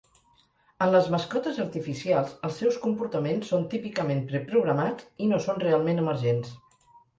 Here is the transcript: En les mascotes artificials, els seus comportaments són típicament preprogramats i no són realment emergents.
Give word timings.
En 0.85 0.91
les 0.93 1.09
mascotes 1.15 1.59
artificials, 1.63 2.31
els 2.49 2.57
seus 2.63 2.79
comportaments 2.87 3.53
són 3.55 3.69
típicament 3.75 4.25
preprogramats 4.33 5.09
i 5.27 5.31
no 5.35 5.43
són 5.47 5.65
realment 5.69 6.05
emergents. 6.09 6.61